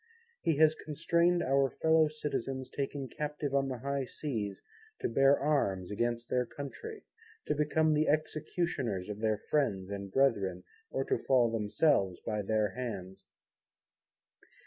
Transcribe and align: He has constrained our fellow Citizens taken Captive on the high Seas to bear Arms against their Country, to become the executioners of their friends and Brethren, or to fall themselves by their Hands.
He 0.41 0.55
has 0.57 0.73
constrained 0.73 1.43
our 1.43 1.69
fellow 1.69 2.07
Citizens 2.07 2.71
taken 2.71 3.07
Captive 3.07 3.53
on 3.53 3.67
the 3.67 3.77
high 3.77 4.05
Seas 4.05 4.59
to 4.99 5.07
bear 5.07 5.37
Arms 5.39 5.91
against 5.91 6.27
their 6.27 6.47
Country, 6.47 7.03
to 7.45 7.53
become 7.53 7.93
the 7.93 8.07
executioners 8.07 9.09
of 9.09 9.19
their 9.19 9.37
friends 9.37 9.91
and 9.91 10.11
Brethren, 10.11 10.63
or 10.89 11.05
to 11.05 11.19
fall 11.19 11.51
themselves 11.51 12.19
by 12.25 12.41
their 12.41 12.69
Hands. 12.71 13.23